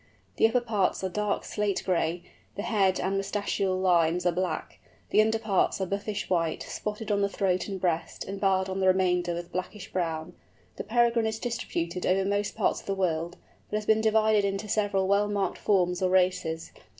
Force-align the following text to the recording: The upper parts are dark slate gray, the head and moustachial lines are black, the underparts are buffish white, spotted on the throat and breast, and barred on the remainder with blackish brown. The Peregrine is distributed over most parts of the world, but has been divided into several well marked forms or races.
The 0.37 0.47
upper 0.47 0.61
parts 0.61 1.03
are 1.03 1.09
dark 1.09 1.45
slate 1.45 1.83
gray, 1.85 2.23
the 2.55 2.63
head 2.63 2.99
and 2.99 3.15
moustachial 3.17 3.79
lines 3.79 4.25
are 4.25 4.31
black, 4.31 4.79
the 5.11 5.21
underparts 5.21 5.79
are 5.79 5.85
buffish 5.85 6.27
white, 6.27 6.63
spotted 6.63 7.11
on 7.11 7.21
the 7.21 7.29
throat 7.29 7.67
and 7.67 7.79
breast, 7.79 8.25
and 8.25 8.41
barred 8.41 8.67
on 8.67 8.79
the 8.79 8.87
remainder 8.87 9.35
with 9.35 9.51
blackish 9.51 9.93
brown. 9.93 10.33
The 10.77 10.83
Peregrine 10.83 11.27
is 11.27 11.37
distributed 11.37 12.07
over 12.07 12.25
most 12.27 12.55
parts 12.55 12.79
of 12.79 12.87
the 12.87 12.95
world, 12.95 13.37
but 13.69 13.77
has 13.77 13.85
been 13.85 14.01
divided 14.01 14.43
into 14.43 14.67
several 14.67 15.07
well 15.07 15.27
marked 15.27 15.59
forms 15.59 16.01
or 16.01 16.09
races. 16.09 16.71